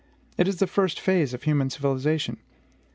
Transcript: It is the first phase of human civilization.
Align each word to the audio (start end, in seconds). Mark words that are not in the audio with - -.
It 0.35 0.47
is 0.47 0.55
the 0.55 0.65
first 0.65 0.99
phase 0.99 1.31
of 1.31 1.43
human 1.43 1.69
civilization. 1.69 2.37